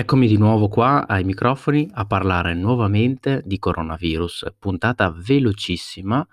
Eccomi 0.00 0.26
di 0.26 0.38
nuovo 0.38 0.68
qua 0.68 1.06
ai 1.06 1.24
microfoni 1.24 1.90
a 1.92 2.06
parlare 2.06 2.54
nuovamente 2.54 3.42
di 3.44 3.58
coronavirus. 3.58 4.54
Puntata 4.58 5.10
velocissima. 5.10 6.26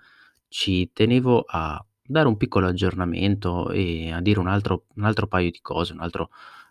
Ci 0.48 0.88
tenevo 0.94 1.44
a 1.46 1.84
dare 2.02 2.28
un 2.28 2.38
piccolo 2.38 2.66
aggiornamento 2.66 3.70
e 3.70 4.10
a 4.10 4.22
dire 4.22 4.40
un 4.40 4.46
altro, 4.48 4.86
un 4.94 5.04
altro 5.04 5.26
paio 5.26 5.50
di 5.50 5.58
cose, 5.60 5.92
un 5.92 6.00
altro 6.00 6.30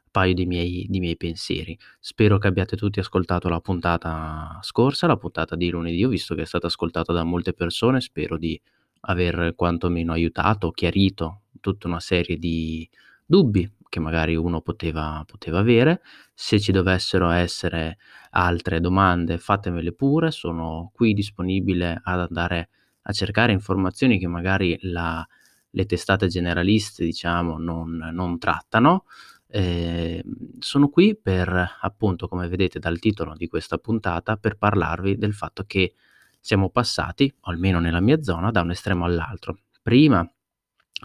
paio 0.10 0.34
di 0.34 0.48
miei, 0.48 0.88
di 0.90 1.00
miei 1.00 1.16
pensieri. 1.18 1.78
Spero 2.00 2.40
che 2.40 2.48
abbiate 2.48 2.76
tutti 2.76 2.98
ascoltato 2.98 3.48
la 3.48 3.62
puntata 3.62 4.58
scorsa, 4.64 5.06
la 5.06 5.18
puntata 5.18 5.56
di 5.56 5.70
lunedì. 5.70 6.04
Ho 6.04 6.10
visto 6.10 6.34
che 6.34 6.42
è 6.42 6.46
stata 6.48 6.66
ascoltata 6.66 7.14
da 7.14 7.24
molte 7.24 7.54
persone. 7.54 8.02
Spero 8.02 8.40
di 8.40 8.60
aver 9.02 9.54
quantomeno 9.56 10.14
aiutato, 10.14 10.72
chiarito 10.72 11.42
tutta 11.62 11.86
una 11.88 12.00
serie 12.00 12.38
di 12.38 12.90
dubbi 13.24 13.72
che 13.90 14.00
magari 14.00 14.36
uno 14.36 14.62
poteva, 14.62 15.24
poteva 15.26 15.60
avere. 15.60 16.02
Se 16.34 16.60
ci 16.60 16.72
dovessero 16.72 17.30
essere 17.30 17.98
altre 18.32 18.80
domande, 18.80 19.38
fatemele 19.38 19.94
pure, 19.94 20.32
sono 20.32 20.92
qui 20.94 21.14
disponibile 21.14 22.00
ad 22.04 22.20
andare 22.20 22.70
a 23.04 23.12
cercare 23.12 23.52
informazioni 23.52 24.20
che 24.20 24.28
magari 24.28 24.78
la, 24.82 25.26
le 25.70 25.86
testate 25.86 26.28
generaliste, 26.28 27.04
diciamo, 27.04 27.58
non, 27.58 28.10
non 28.12 28.38
trattano. 28.38 29.06
Eh, 29.50 30.24
sono 30.60 30.90
qui 30.90 31.18
per, 31.18 31.78
appunto, 31.82 32.28
come 32.28 32.48
vedete 32.50 32.80
dal 32.80 33.00
titolo 33.00 33.34
di 33.36 33.48
questa 33.48 33.78
puntata, 33.78 34.36
per 34.36 34.58
parlarvi 34.58 35.18
del 35.18 35.34
fatto 35.34 35.64
che 35.66 35.94
siamo 36.40 36.70
passati, 36.70 37.34
almeno 37.42 37.80
nella 37.80 38.02
mia 38.02 38.22
zona, 38.22 38.52
da 38.52 38.62
un 38.62 38.72
estremo 38.72 39.06
all'altro. 39.06 39.60
Prima 39.82 40.30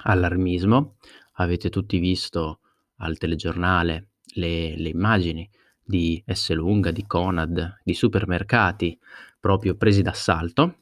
allarmismo, 0.05 0.97
avete 1.35 1.69
tutti 1.71 1.99
visto 1.99 2.61
al 3.03 3.19
telegiornale 3.19 4.09
le, 4.35 4.77
le 4.77 4.89
immagini 4.89 5.49
di 5.85 6.23
Esselunga, 6.25 6.91
di 6.91 7.05
Conad, 7.07 7.81
di 7.85 7.95
supermercati 7.95 8.99
proprio 9.39 9.77
presi 9.77 10.03
d'assalto. 10.03 10.77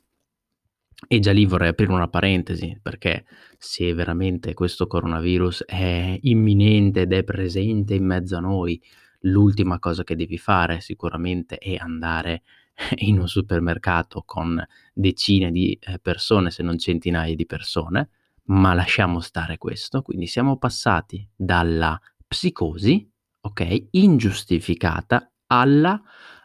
E 1.09 1.19
già 1.19 1.33
lì 1.33 1.47
vorrei 1.47 1.71
aprire 1.71 1.93
una 1.93 2.09
parentesi 2.09 2.79
perché 2.81 3.25
se 3.57 3.95
veramente 3.95 4.53
questo 4.53 4.87
coronavirus 4.87 5.65
è 5.65 6.19
imminente 6.23 7.03
ed 7.03 7.13
è 7.15 7.25
presente 7.25 7.95
in 7.95 8.05
mezzo 8.05 8.37
a 8.37 8.41
noi, 8.41 8.81
l'ultima 9.21 9.79
cosa 9.79 10.05
che 10.05 10.15
devi 10.15 10.37
fare 10.37 10.81
sicuramente 10.81 11.57
è 11.57 11.77
andare 11.77 12.43
in 12.99 13.19
un 13.19 13.29
supermercato 13.29 14.23
con 14.27 14.63
decine 14.93 15.51
di 15.51 15.79
eh, 15.81 15.99
persone, 15.99 16.51
se 16.51 16.63
non 16.63 16.79
centinaia 16.79 17.35
di 17.35 17.47
persone, 17.47 18.11
ma 18.47 18.75
lasciamo 18.75 19.21
stare 19.21 19.59
questo. 19.59 20.03
Quindi 20.03 20.27
siamo 20.27 20.57
passati 20.59 21.29
dalla 21.35 21.99
psicosi, 22.27 23.09
ok, 23.41 23.89
ingiustificata, 23.93 25.31
alla 25.47 26.01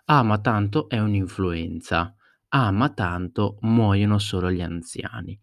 ah 0.08 0.24
ma 0.24 0.38
tanto 0.40 0.88
è 0.90 1.00
un'influenza, 1.00 2.16
ah 2.50 2.72
ma 2.72 2.90
tanto 2.90 3.58
muoiono 3.62 4.18
solo 4.20 4.52
gli 4.52 4.62
anziani. 4.62 5.40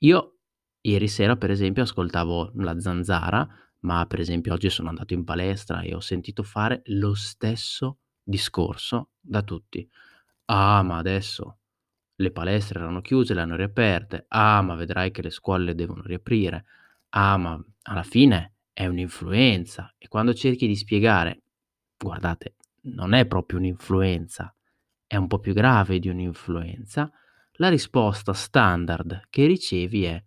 Io 0.00 0.38
ieri 0.82 1.08
sera 1.08 1.36
per 1.36 1.50
esempio 1.50 1.82
ascoltavo 1.84 2.52
la 2.56 2.78
zanzara, 2.80 3.46
ma 3.80 4.06
per 4.06 4.20
esempio 4.20 4.52
oggi 4.54 4.70
sono 4.70 4.88
andato 4.90 5.14
in 5.14 5.24
palestra 5.24 5.80
e 5.82 5.94
ho 5.94 6.00
sentito 6.00 6.42
fare 6.42 6.82
lo 6.86 7.14
stesso 7.14 7.98
discorso 8.22 9.10
da 9.20 9.42
tutti. 9.42 9.88
Ah 10.46 10.82
ma 10.82 10.98
adesso 10.98 11.58
le 12.16 12.30
palestre 12.30 12.78
erano 12.78 13.00
chiuse, 13.00 13.34
le 13.34 13.40
hanno 13.40 13.56
riaperte, 13.56 14.26
ah 14.28 14.62
ma 14.62 14.74
vedrai 14.74 15.10
che 15.10 15.22
le 15.22 15.30
scuole 15.30 15.74
devono 15.74 16.02
riaprire, 16.02 16.64
ah 17.10 17.36
ma 17.36 17.64
alla 17.82 18.02
fine 18.02 18.54
è 18.72 18.86
un'influenza. 18.86 19.94
E 19.98 20.08
quando 20.08 20.34
cerchi 20.34 20.66
di 20.66 20.76
spiegare, 20.76 21.42
guardate, 21.96 22.56
non 22.82 23.14
è 23.14 23.26
proprio 23.26 23.58
un'influenza, 23.58 24.54
è 25.06 25.16
un 25.16 25.26
po' 25.26 25.38
più 25.38 25.52
grave 25.52 25.98
di 25.98 26.08
un'influenza, 26.08 27.10
la 27.58 27.68
risposta 27.68 28.32
standard 28.32 29.26
che 29.30 29.46
ricevi 29.46 30.04
è, 30.04 30.22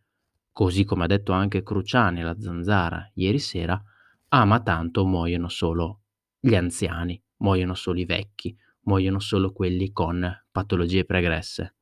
così 0.52 0.86
come 0.86 1.03
ha 1.03 1.08
detto 1.08 1.34
anche 1.34 1.62
Cruciani 1.62 2.22
alla 2.22 2.40
zanzara 2.40 3.12
ieri 3.16 3.40
sera, 3.40 3.81
ah 4.30 4.46
ma 4.46 4.62
tanto 4.62 5.06
muoiono 5.06 5.50
solo 5.50 6.02
gli 6.40 6.56
anziani, 6.56 7.22
muoiono 7.38 7.74
solo 7.74 8.00
i 8.00 8.06
vecchi, 8.06 8.58
muoiono 8.81 9.20
solo 9.20 9.52
quelli 9.52 9.92
con 9.92 10.46
patologie 10.52 11.06
pregresse. 11.06 11.77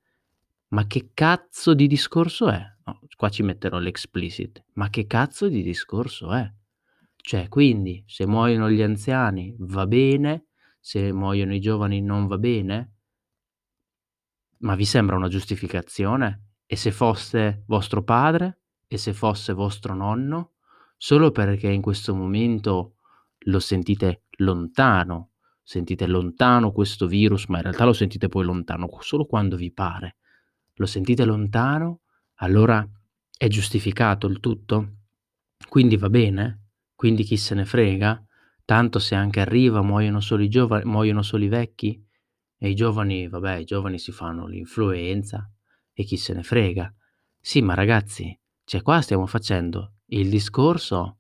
Ma 0.75 0.87
che 0.87 1.11
cazzo 1.13 1.73
di 1.73 1.87
discorso 1.87 2.49
è? 2.49 2.61
No, 2.83 2.99
qua 3.15 3.29
ci 3.29 3.43
metterò 3.43 3.79
l'explicit. 3.79 4.61
Ma 4.73 4.89
che 4.89 5.07
cazzo 5.07 5.47
di 5.47 5.63
discorso 5.63 6.33
è? 6.33 6.51
Cioè, 7.15 7.47
quindi, 7.47 8.03
se 8.05 8.27
muoiono 8.27 8.69
gli 8.69 8.81
anziani 8.81 9.55
va 9.57 9.87
bene, 9.87 10.47
se 10.81 11.13
muoiono 11.13 11.53
i 11.53 11.61
giovani 11.61 12.01
non 12.01 12.27
va 12.27 12.37
bene? 12.37 12.95
Ma 14.59 14.75
vi 14.75 14.83
sembra 14.83 15.15
una 15.15 15.29
giustificazione? 15.29 16.47
E 16.65 16.75
se 16.75 16.91
fosse 16.91 17.63
vostro 17.67 18.03
padre? 18.03 18.63
E 18.85 18.97
se 18.97 19.13
fosse 19.13 19.53
vostro 19.53 19.95
nonno? 19.95 20.55
Solo 20.97 21.31
perché 21.31 21.69
in 21.69 21.81
questo 21.81 22.13
momento 22.13 22.97
lo 23.45 23.59
sentite 23.59 24.23
lontano, 24.39 25.31
sentite 25.63 26.05
lontano 26.05 26.73
questo 26.73 27.07
virus, 27.07 27.45
ma 27.45 27.57
in 27.57 27.63
realtà 27.63 27.85
lo 27.85 27.93
sentite 27.93 28.27
poi 28.27 28.43
lontano 28.43 28.89
solo 28.99 29.25
quando 29.25 29.55
vi 29.55 29.71
pare. 29.71 30.17
Lo 30.75 30.85
sentite 30.85 31.23
lontano? 31.25 32.01
Allora 32.39 32.85
è 33.37 33.47
giustificato 33.47 34.27
il 34.27 34.39
tutto? 34.39 34.97
Quindi 35.69 35.97
va 35.97 36.09
bene? 36.09 36.69
Quindi 36.95 37.23
chi 37.23 37.37
se 37.37 37.55
ne 37.55 37.65
frega? 37.65 38.23
Tanto 38.65 38.99
se 38.99 39.15
anche 39.15 39.39
arriva 39.39 39.81
muoiono 39.81 40.19
solo 40.19 40.43
i 40.43 40.49
giovani, 40.49 40.85
muoiono 40.85 41.21
solo 41.21 41.43
i 41.43 41.49
vecchi? 41.49 42.03
E 42.57 42.69
i 42.69 42.75
giovani, 42.75 43.27
vabbè, 43.27 43.57
i 43.57 43.63
giovani 43.63 43.99
si 43.99 44.11
fanno 44.11 44.47
l'influenza 44.47 45.49
e 45.93 46.03
chi 46.03 46.17
se 46.17 46.33
ne 46.33 46.43
frega? 46.43 46.93
Sì, 47.39 47.61
ma 47.61 47.73
ragazzi, 47.73 48.37
cioè 48.63 48.81
qua 48.81 49.01
stiamo 49.01 49.27
facendo 49.27 49.93
il 50.07 50.29
discorso 50.29 51.19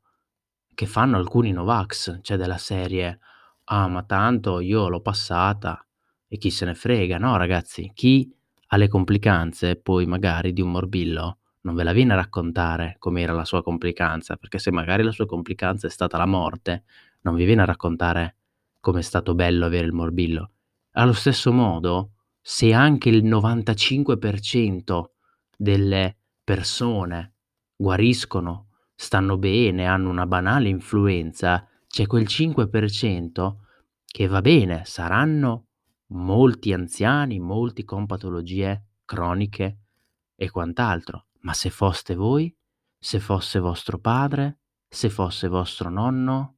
che 0.73 0.85
fanno 0.85 1.17
alcuni 1.17 1.51
Novax, 1.51 2.19
cioè 2.21 2.35
della 2.35 2.57
serie 2.57 3.19
ah, 3.65 3.87
ma 3.87 4.03
tanto 4.03 4.59
io 4.59 4.89
l'ho 4.89 5.01
passata 5.01 5.85
e 6.27 6.37
chi 6.37 6.49
se 6.49 6.65
ne 6.65 6.75
frega. 6.75 7.17
No, 7.17 7.37
ragazzi, 7.37 7.91
chi 7.93 8.33
ha 8.67 8.77
le 8.77 8.87
complicanze 8.87 9.75
poi 9.75 10.05
magari 10.05 10.53
di 10.53 10.61
un 10.61 10.71
morbillo 10.71 11.39
non 11.65 11.75
ve 11.75 11.83
la 11.83 11.93
viene 11.93 12.13
a 12.13 12.15
raccontare 12.15 12.95
com'era 12.99 13.33
la 13.33 13.43
sua 13.43 13.63
complicanza, 13.63 14.35
perché 14.35 14.59
se 14.59 14.71
magari 14.71 15.03
la 15.03 15.11
sua 15.11 15.25
complicanza 15.25 15.87
è 15.87 15.89
stata 15.89 16.17
la 16.17 16.27
morte, 16.27 16.83
non 17.21 17.35
vi 17.35 17.43
viene 17.43 17.63
a 17.63 17.65
raccontare 17.65 18.35
com'è 18.79 19.01
stato 19.01 19.33
bello 19.33 19.65
avere 19.65 19.87
il 19.87 19.93
morbillo. 19.93 20.51
Allo 20.91 21.13
stesso 21.13 21.51
modo, 21.51 22.11
se 22.39 22.71
anche 22.71 23.09
il 23.09 23.25
95% 23.25 25.05
delle 25.57 26.17
persone 26.43 27.33
guariscono, 27.75 28.67
stanno 28.93 29.37
bene, 29.37 29.87
hanno 29.87 30.09
una 30.09 30.27
banale 30.27 30.69
influenza, 30.69 31.67
c'è 31.87 32.05
quel 32.05 32.25
5% 32.25 33.55
che 34.05 34.27
va 34.27 34.41
bene, 34.41 34.83
saranno 34.85 35.65
molti 36.07 36.73
anziani, 36.73 37.39
molti 37.39 37.83
con 37.83 38.05
patologie 38.05 38.85
croniche 39.05 39.79
e 40.35 40.49
quant'altro, 40.49 41.27
ma 41.41 41.53
se 41.53 41.69
foste 41.69 42.15
voi, 42.15 42.55
se 42.97 43.19
fosse 43.19 43.59
vostro 43.59 43.99
padre, 43.99 44.59
se 44.87 45.09
fosse 45.09 45.47
vostro 45.47 45.89
nonno, 45.89 46.55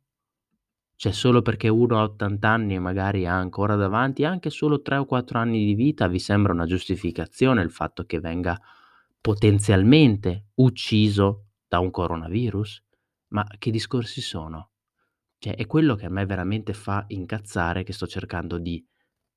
cioè 0.95 1.11
solo 1.11 1.43
perché 1.43 1.67
uno 1.67 1.99
ha 1.99 2.03
80 2.03 2.49
anni 2.49 2.73
e 2.73 2.79
magari 2.79 3.27
ha 3.27 3.35
ancora 3.35 3.75
davanti 3.75 4.25
anche 4.25 4.49
solo 4.49 4.81
3 4.81 4.97
o 4.97 5.05
4 5.05 5.37
anni 5.37 5.63
di 5.63 5.75
vita, 5.75 6.07
vi 6.07 6.17
sembra 6.17 6.53
una 6.53 6.65
giustificazione 6.65 7.61
il 7.61 7.69
fatto 7.69 8.05
che 8.05 8.19
venga 8.19 8.59
potenzialmente 9.21 10.47
ucciso 10.55 11.49
da 11.67 11.79
un 11.79 11.91
coronavirus? 11.91 12.83
Ma 13.29 13.45
che 13.59 13.69
discorsi 13.69 14.21
sono? 14.21 14.71
Cioè 15.37 15.55
è 15.55 15.67
quello 15.67 15.93
che 15.93 16.07
a 16.07 16.09
me 16.09 16.25
veramente 16.25 16.73
fa 16.73 17.03
incazzare 17.09 17.83
che 17.83 17.93
sto 17.93 18.07
cercando 18.07 18.57
di 18.57 18.83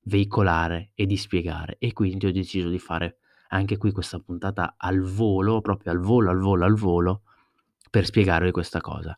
veicolare 0.03 0.91
e 0.95 1.05
di 1.05 1.17
spiegare 1.17 1.75
e 1.79 1.93
quindi 1.93 2.25
ho 2.25 2.31
deciso 2.31 2.69
di 2.69 2.79
fare 2.79 3.17
anche 3.49 3.77
qui 3.77 3.91
questa 3.91 4.19
puntata 4.19 4.75
al 4.77 5.01
volo, 5.01 5.61
proprio 5.61 5.91
al 5.91 5.99
volo, 5.99 6.29
al 6.29 6.39
volo, 6.39 6.65
al 6.65 6.75
volo, 6.75 7.21
per 7.89 8.05
spiegarvi 8.05 8.51
questa 8.51 8.79
cosa. 8.79 9.17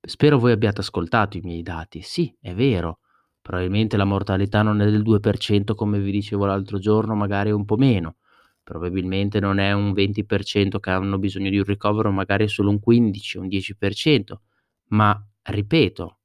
Spero 0.00 0.38
voi 0.38 0.52
abbiate 0.52 0.80
ascoltato 0.80 1.36
i 1.36 1.40
miei 1.42 1.62
dati. 1.62 2.02
Sì, 2.02 2.34
è 2.40 2.54
vero, 2.54 3.00
probabilmente 3.40 3.96
la 3.96 4.04
mortalità 4.04 4.62
non 4.62 4.80
è 4.80 4.90
del 4.90 5.02
2% 5.02 5.74
come 5.74 6.00
vi 6.00 6.10
dicevo 6.10 6.46
l'altro 6.46 6.78
giorno, 6.78 7.14
magari 7.14 7.50
un 7.50 7.64
po' 7.64 7.76
meno. 7.76 8.16
Probabilmente 8.62 9.40
non 9.40 9.58
è 9.58 9.72
un 9.72 9.92
20% 9.92 10.80
che 10.80 10.90
hanno 10.90 11.18
bisogno 11.18 11.50
di 11.50 11.58
un 11.58 11.64
ricovero, 11.64 12.10
magari 12.10 12.48
solo 12.48 12.70
un 12.70 12.80
15, 12.80 13.38
un 13.38 13.46
10%. 13.48 14.40
Ma, 14.88 15.28
ripeto, 15.42 16.19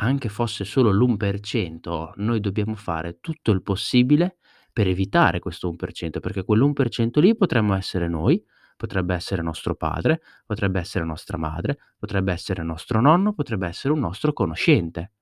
anche 0.00 0.28
fosse 0.28 0.64
solo 0.64 0.90
l'1%, 0.90 2.12
noi 2.16 2.40
dobbiamo 2.40 2.74
fare 2.74 3.18
tutto 3.20 3.50
il 3.50 3.62
possibile 3.62 4.38
per 4.72 4.86
evitare 4.86 5.40
questo 5.40 5.68
1%, 5.68 6.20
perché 6.20 6.44
quell'1% 6.44 7.20
lì 7.20 7.36
potremmo 7.36 7.74
essere 7.74 8.08
noi, 8.08 8.42
potrebbe 8.76 9.14
essere 9.14 9.42
nostro 9.42 9.74
padre, 9.74 10.20
potrebbe 10.46 10.78
essere 10.78 11.04
nostra 11.04 11.36
madre, 11.36 11.78
potrebbe 11.98 12.32
essere 12.32 12.62
nostro 12.62 13.00
nonno, 13.00 13.32
potrebbe 13.32 13.66
essere 13.66 13.92
un 13.92 14.00
nostro 14.00 14.32
conoscente. 14.32 15.12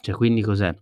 Cioè, 0.00 0.14
quindi 0.14 0.42
cos'è? 0.42 0.74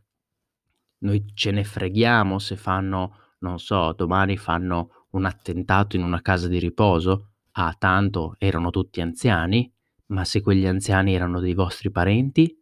Noi 0.98 1.24
ce 1.34 1.50
ne 1.50 1.64
freghiamo 1.64 2.38
se 2.38 2.56
fanno 2.56 3.16
non 3.44 3.58
so, 3.58 3.92
domani 3.92 4.36
fanno 4.38 5.06
un 5.10 5.26
attentato 5.26 5.96
in 5.96 6.02
una 6.02 6.22
casa 6.22 6.48
di 6.48 6.58
riposo? 6.58 7.32
Ah, 7.52 7.74
tanto 7.78 8.34
erano 8.38 8.70
tutti 8.70 9.00
anziani? 9.02 9.70
Ma 10.06 10.24
se 10.24 10.40
quegli 10.40 10.66
anziani 10.66 11.14
erano 11.14 11.40
dei 11.40 11.52
vostri 11.54 11.90
parenti? 11.90 12.56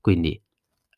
Quindi: 0.00 0.40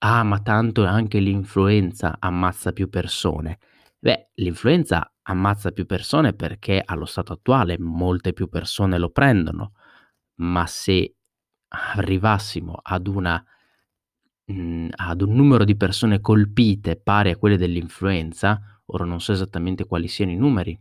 "Ah, 0.01 0.23
ma 0.25 0.41
tanto 0.41 0.85
anche 0.87 1.19
l'influenza 1.21 2.17
ammazza 2.21 2.73
più 2.73 2.89
persone". 2.89 3.59
Beh, 3.99 4.31
l'influenza 4.37 5.13
ammazza 5.23 5.71
più 5.73 5.87
persone 5.87 6.33
perché 6.35 6.83
allo 6.85 7.05
stato 7.07 7.33
attuale 7.33 7.79
molte 7.79 8.33
più 8.33 8.49
persone 8.49 8.99
lo 8.99 9.11
prendono, 9.11 9.73
ma 10.41 10.67
se 10.67 11.15
arrivassimo 11.69 12.79
ad 12.83 13.07
una 13.09 13.43
mhmm, 14.47 14.89
ad 14.97 15.21
un 15.23 15.33
numero 15.35 15.65
di 15.65 15.77
persone 15.77 16.21
colpite 16.21 16.97
pari 16.97 17.31
a 17.31 17.37
quelle 17.37 17.57
dell'influenza, 17.57 18.61
ora 18.87 19.05
non 19.05 19.21
so 19.21 19.33
esattamente 19.33 19.85
quali 19.87 20.07
siano 20.09 20.31
i 20.33 20.37
numeri 20.37 20.79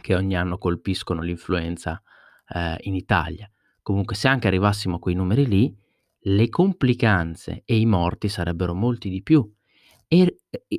che 0.00 0.14
ogni 0.14 0.36
anno 0.36 0.58
colpiscono 0.58 1.20
l'influenza, 1.22 2.02
ehm, 2.48 2.76
in 2.80 2.94
Italia. 2.94 3.50
Comunque 3.82 4.14
se 4.14 4.28
anche 4.28 4.46
arrivassimo 4.46 4.96
a 4.96 4.98
quei 4.98 5.14
numeri 5.14 5.46
lì, 5.46 5.74
le 6.24 6.48
complicanze 6.48 7.62
e 7.64 7.78
i 7.78 7.86
morti 7.86 8.28
sarebbero 8.28 8.74
molti 8.74 9.08
di 9.08 9.22
più. 9.22 9.50
E 10.08 10.38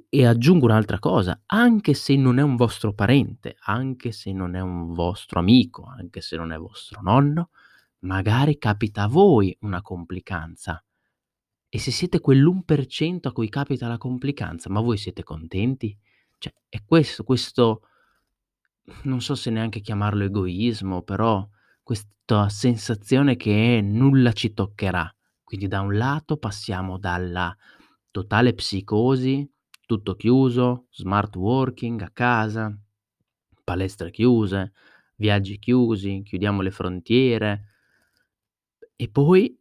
e 0.10 0.25
aggiungo 0.25 0.66
un'altra 0.66 1.00
cosa, 1.00 1.42
anche 1.48 1.95
se 1.95 2.16
non 2.16 2.38
è 2.38 2.44
un 2.44 2.56
vostro 2.56 2.94
parente, 2.94 3.56
anche 3.62 4.12
se 4.12 4.31
non 4.31 4.56
è 4.56 4.60
un 4.60 4.94
vostro 4.94 5.40
amico, 5.40 5.86
anche 5.86 6.22
se 6.22 6.36
non 6.38 6.51
è 6.51 6.57
vostro 6.57 7.01
nonno, 7.01 7.50
magari 8.00 8.57
capita 8.60 9.04
a 9.04 9.07
voi 9.07 9.56
una 9.62 9.81
complicanza. 9.81 10.84
E 11.68 11.80
se 11.80 11.89
siete 11.89 12.19
quell'1% 12.19 13.28
a 13.28 13.31
cui 13.31 13.50
capita 13.50 13.88
la 13.88 13.98
complicanza, 13.98 14.69
ma 14.69 14.80
voi 14.80 14.98
siete 14.98 15.24
contenti? 15.24 15.98
Cioè, 16.38 16.54
è 16.69 16.84
questo 16.86 17.24
questo 17.24 17.81
non 19.04 19.22
so 19.22 19.36
se 19.36 19.50
neanche 19.50 19.81
chiamarlo 19.81 20.24
egoismo, 20.24 21.01
però 21.04 21.48
questa 21.81 22.50
sensazione 22.50 23.36
che 23.36 23.81
nulla 23.81 24.31
ci 24.34 24.54
toccherà. 24.54 25.13
Quindi 25.53 25.69
da 25.69 25.81
un 25.81 25.95
lato 25.95 26.38
passiamo 26.38 26.97
dalla 26.97 27.55
totale 28.09 28.55
psicosi, 28.55 29.47
tutto 29.85 30.15
chiuso, 30.15 30.88
smart 30.89 31.35
working 31.35 32.01
a 32.01 32.09
casa, 32.11 32.75
palestre 33.63 34.09
chiuse, 34.09 34.73
viaggi 35.15 35.59
chiusi, 35.59 36.23
chiudiamo 36.23 36.63
le 36.63 36.71
frontiere 36.71 37.65
e 38.95 39.09
poi 39.09 39.55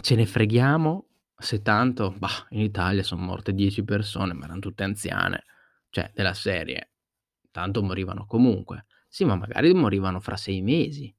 ce 0.00 0.16
ne 0.16 0.26
freghiamo 0.26 1.06
se 1.36 1.62
tanto, 1.62 2.16
bah, 2.18 2.48
in 2.48 2.62
Italia 2.62 3.04
son 3.04 3.20
morte 3.20 3.54
10 3.54 3.84
persone, 3.84 4.32
ma 4.32 4.46
eran 4.46 4.58
tutte 4.58 4.82
anziane. 4.82 5.44
Cioè, 5.88 6.10
della 6.12 6.34
serie, 6.34 6.94
tanto 7.52 7.80
morivano 7.84 8.26
comunque. 8.26 8.86
Sì, 9.06 9.24
ma 9.24 9.36
magari 9.36 9.72
morivano 9.72 10.18
fra 10.18 10.36
6 10.36 10.62
mesi. 10.62 11.14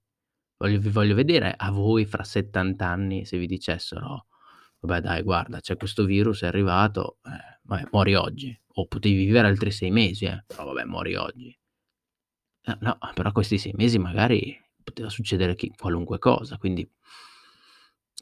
Voglio 0.62 0.80
vi 0.80 0.90
voglio 0.90 1.16
vedere 1.16 1.54
a 1.56 1.72
voi 1.72 2.06
fra 2.06 2.24
70 2.26 2.86
anni 2.86 3.24
se 3.26 3.38
vi 3.38 3.48
dicessero: 3.48 4.28
"Vabbè 4.80 5.00
dai 5.02 5.24
guarda 5.24 5.62
c'è 5.62 5.78
questo 5.78 6.04
virus, 6.04 6.42
è 6.44 6.48
arrivato, 6.48 7.20
eh, 7.24 7.60
vabbè 7.64 7.88
muori 7.92 8.16
oggi." 8.16 8.60
O 8.74 8.86
potevi 8.88 9.16
vivere 9.16 9.48
altri 9.48 9.72
6 9.72 9.90
mesi 9.92 10.26
eh, 10.26 10.44
però 10.46 10.66
vabbè 10.66 10.84
muori 10.86 11.16
oggi. 11.16 11.58
Eh, 12.66 12.78
no, 12.82 12.98
però 13.14 13.32
questi 13.32 13.58
6 13.58 13.74
mesi 13.76 13.98
magari 14.00 14.58
poteva 14.84 15.10
succedere 15.10 15.56
chi 15.56 15.72
qualunque 15.78 16.20
cosa, 16.20 16.58
quindi 16.58 16.90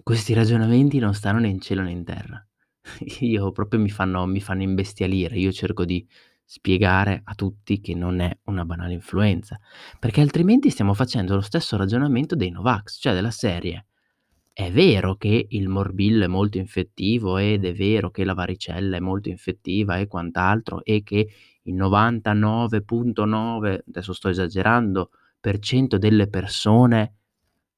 questi 0.04 0.34
ragionamenti 0.34 1.00
non 1.00 1.14
stanno 1.14 1.40
né 1.40 1.48
in 1.48 1.60
cielo 1.60 1.82
né 1.82 1.92
in 1.92 2.04
terra. 2.04 2.46
Io 3.22 3.52
proprio 3.52 3.80
mi 3.80 3.90
fanno 3.90 4.26
mi 4.26 4.42
fanno 4.42 4.62
imbestialire. 4.62 5.38
Io 5.38 5.52
cerco 5.52 5.86
di 5.86 6.08
spiegare 6.50 7.20
a 7.26 7.36
tutti 7.36 7.82
che 7.82 7.94
non 7.94 8.22
è 8.22 8.36
una 8.46 8.64
banale 8.64 8.94
influenza, 8.94 9.60
perché 10.00 10.22
altrimenti 10.22 10.70
stiamo 10.70 10.94
facendo 10.94 11.36
lo 11.36 11.42
stesso 11.42 11.76
ragionamento 11.76 12.36
dei 12.38 12.52
Novax, 12.52 13.00
cioè 13.02 13.14
della 13.14 13.32
serie: 13.32 13.88
è 14.54 14.72
vero 14.72 15.16
che 15.18 15.48
il 15.50 15.68
morbillo 15.68 16.24
è 16.24 16.28
molto 16.28 16.58
infettivo 16.58 17.38
ed 17.38 17.66
è 17.66 17.74
vero 17.74 18.12
che 18.12 18.24
la 18.24 18.34
varicella 18.34 18.96
è 18.98 19.00
molto 19.02 19.28
infettiva 19.30 19.98
e 19.98 20.08
quant'altro 20.08 20.84
e 20.86 21.04
che 21.04 21.28
il 21.64 21.76
99.9, 21.76 23.80
adesso 23.90 24.14
sto 24.14 24.30
esagerando, 24.30 25.10
per 25.40 25.60
cento 25.60 25.98
delle 25.98 26.30
persone, 26.30 27.16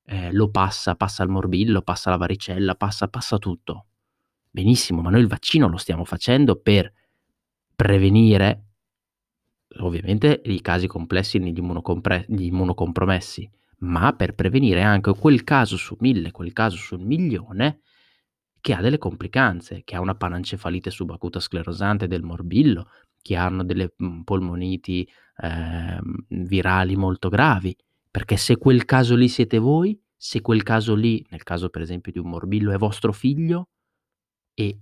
ehm, 0.05 0.31
lo 0.33 0.49
passa, 0.51 0.93
passa 0.95 1.23
il 1.23 1.29
morbillo, 1.29 1.81
passa 1.81 2.11
la 2.11 2.17
varicella, 2.17 2.75
passa 2.75 3.07
passa 3.07 3.37
tutto. 3.39 3.85
Benissimo, 4.51 5.01
ma 5.01 5.09
noi 5.09 5.21
il 5.21 5.27
vaccino 5.27 5.67
lo 5.67 5.77
stiamo 5.77 6.05
facendo 6.05 6.55
per 6.59 6.91
prevenire 7.79 8.65
ovviamente 9.79 10.41
i 10.43 10.59
casi 10.59 10.85
complessi 10.85 11.37
negli 11.37 11.59
immunocompre 11.59 12.25
immunocompromessi, 12.27 13.49
ma 13.79 14.11
per 14.11 14.35
prevenire 14.35 14.81
anche 14.81 15.13
quel 15.13 15.45
caso 15.45 15.77
su 15.77 15.95
1000, 15.97 16.31
quel 16.31 16.51
caso 16.51 16.75
su 16.75 16.97
1.000.000 16.97 17.79
che 18.59 18.73
ha 18.73 18.81
delle 18.81 18.97
complicanze, 18.97 19.83
che 19.85 19.95
ha 19.95 20.01
una 20.01 20.15
panencefalite 20.15 20.89
subacuta 20.89 21.39
sclerosante 21.39 22.07
del 22.07 22.21
morbillo, 22.21 22.89
che 23.21 23.37
hanno 23.37 23.63
delle, 23.63 23.93
mhmm, 23.95 24.23
polmoniti, 24.23 25.07
ehm, 25.37 26.25
virali 26.27 26.97
molto 26.97 27.29
gravi. 27.29 27.73
Perché 28.11 28.35
se 28.35 28.57
quel 28.57 28.83
caso 28.83 29.15
lì 29.15 29.29
siete 29.29 29.57
voi, 29.57 29.97
se 30.17 30.41
quel 30.41 30.63
caso 30.63 30.95
lì, 30.95 31.25
nel 31.29 31.43
caso 31.43 31.69
per 31.69 31.81
esempio 31.81 32.11
di 32.11 32.19
un 32.19 32.29
morbillo, 32.29 32.73
è 32.73 32.77
vostro 32.77 33.13
figlio 33.13 33.69
e 34.53 34.77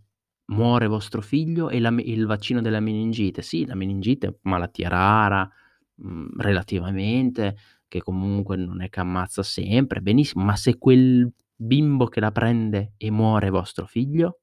muore 0.47 0.87
vostro 0.87 1.21
figlio 1.21 1.69
e 1.69 1.79
la 1.79 1.89
il 1.89 2.25
vaccino 2.25 2.61
della 2.61 2.79
meningite, 2.79 3.41
sì, 3.41 3.65
la 3.65 3.75
meningite 3.75 4.27
è 4.27 4.35
malattia 4.43 4.89
rara, 4.89 5.49
mhmm, 5.95 6.39
relativamente, 6.39 7.57
che 7.87 8.01
comunque 8.01 8.57
non 8.57 8.81
è 8.81 8.89
che 8.89 8.99
ammazza 8.99 9.43
sempre, 9.43 10.01
benissimo, 10.01 10.43
ma 10.43 10.55
se 10.55 10.77
quel 10.77 11.31
bimbo 11.55 12.05
che 12.07 12.19
la 12.19 12.31
prende 12.31 12.93
e 12.97 13.11
muore 13.11 13.49
vostro 13.49 13.85
figlio? 13.85 14.39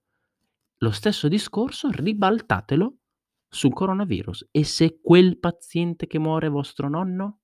Lo 0.78 0.90
stesso 0.90 1.28
discorso 1.28 1.90
ribaltatelo 1.90 2.96
sul 3.48 3.72
coronavirus. 3.72 4.48
E 4.50 4.64
se 4.64 4.98
quel 5.00 5.38
paziente 5.38 6.06
che 6.06 6.18
muore 6.18 6.48
vostro 6.48 6.88
nonno? 6.88 7.38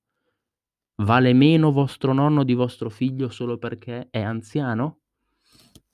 Vale 0.95 1.33
meno 1.33 1.71
vostro 1.71 2.13
nonno 2.13 2.43
di 2.43 2.53
vostro 2.53 2.89
figlio 2.89 3.29
solo 3.29 3.57
perché 3.57 4.09
è 4.11 4.21
anziano? 4.21 4.99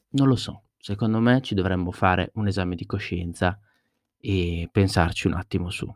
Non 0.09 0.27
lo 0.27 0.35
so. 0.35 0.66
Secondo 0.87 1.19
me 1.19 1.41
ci 1.41 1.53
dovremmo 1.53 1.91
fare 1.91 2.31
un 2.35 2.47
esame 2.47 2.73
di 2.75 2.85
coscienza 2.85 3.59
e 4.21 4.69
pensarci 4.71 5.27
un 5.27 5.33
attimo 5.33 5.69
su. 5.69 5.93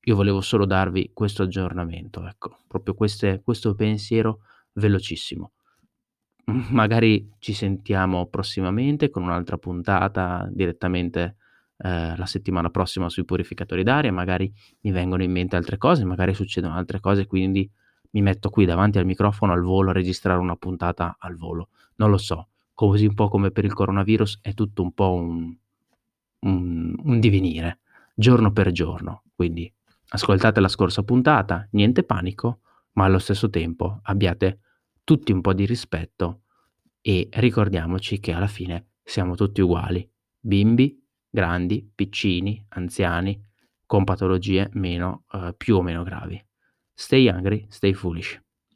Io 0.00 0.16
volevo 0.16 0.40
solo 0.40 0.64
darvi 0.64 1.10
questo 1.12 1.42
aggiornamento, 1.42 2.26
ecco, 2.26 2.56
proprio 2.66 2.94
queste 2.94 3.42
questo 3.44 3.74
pensiero 3.74 4.38
velocissimo. 4.72 5.52
Magari 6.70 7.34
ci 7.38 7.52
sentiamo 7.52 8.28
prossimamente 8.28 9.10
con 9.10 9.24
un'altra 9.24 9.58
puntata 9.58 10.48
direttamente, 10.50 11.36
ehm, 11.76 12.16
la 12.16 12.24
settimana 12.24 12.70
prossima 12.70 13.10
sui 13.10 13.26
purificatori 13.26 13.82
d'aria, 13.82 14.10
magari 14.10 14.50
mi 14.84 14.90
vengono 14.90 15.22
in 15.22 15.32
mente 15.32 15.54
altre 15.54 15.76
cose, 15.76 16.06
magari 16.06 16.32
succedono 16.32 16.72
altre 16.76 17.00
cose, 17.00 17.26
quindi 17.26 17.70
mi 18.12 18.22
metto 18.22 18.48
qui 18.48 18.64
davanti 18.64 18.96
al 18.96 19.04
microfono 19.04 19.52
al 19.52 19.60
volo 19.60 19.90
a 19.90 19.92
registrare 19.92 20.40
una 20.40 20.56
puntata 20.56 21.16
al 21.18 21.36
volo. 21.36 21.68
Non 21.96 22.08
lo 22.08 22.16
so, 22.16 22.48
così 22.86 23.06
un 23.06 23.14
po' 23.14 23.28
come 23.28 23.50
per 23.50 23.64
il 23.64 23.72
coronavirus 23.72 24.38
è 24.42 24.54
tutto 24.54 24.82
un 24.82 24.92
po' 24.92 25.12
un 25.14 25.56
un 26.40 26.94
un 27.02 27.20
divenire, 27.20 27.80
giorno 28.14 28.52
per 28.52 28.70
giorno. 28.70 29.24
Quindi 29.34 29.72
ascoltate 30.10 30.60
la 30.60 30.68
scorsa 30.68 31.02
puntata, 31.02 31.66
niente 31.72 32.04
panico, 32.04 32.60
ma 32.92 33.04
allo 33.04 33.18
stesso 33.18 33.50
tempo 33.50 33.98
abbiate 34.02 34.60
tutti 35.04 35.32
un 35.32 35.40
po' 35.40 35.54
di 35.54 35.66
rispetto 35.66 36.42
e 37.00 37.28
ricordiamoci 37.32 38.20
che 38.20 38.32
alla 38.32 38.46
fine 38.46 38.88
siamo 39.02 39.34
tutti 39.34 39.60
uguali, 39.60 40.08
bimbi, 40.38 41.02
grandi, 41.28 41.88
piccini, 41.94 42.64
anziani, 42.70 43.40
con 43.86 44.04
patologie 44.04 44.68
meno, 44.74 45.24
uhm, 45.32 45.54
più 45.56 45.76
o 45.76 45.82
meno 45.82 46.02
gravi. 46.04 46.42
Stay 46.94 47.28
hungry, 47.28 47.66
stay 47.70 47.94
foolish. 47.94 48.40